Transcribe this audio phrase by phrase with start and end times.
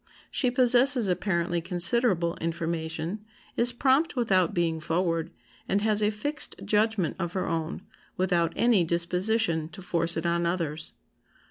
[0.31, 3.23] She possesses apparently considerable information,
[3.55, 5.29] is prompt without being forward,
[5.67, 7.83] and has a fixed judgment of her own,
[8.17, 10.93] without any disposition to force it on others.